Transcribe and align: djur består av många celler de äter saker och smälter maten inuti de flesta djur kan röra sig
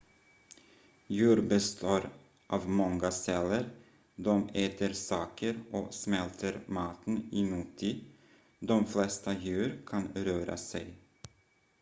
djur 1.07 1.41
består 1.41 2.09
av 2.47 2.69
många 2.69 3.11
celler 3.11 3.69
de 4.15 4.49
äter 4.53 4.93
saker 4.93 5.55
och 5.71 5.93
smälter 5.93 6.59
maten 6.67 7.29
inuti 7.31 8.03
de 8.59 8.85
flesta 8.85 9.33
djur 9.37 9.81
kan 9.85 10.07
röra 10.15 10.57
sig 10.57 10.93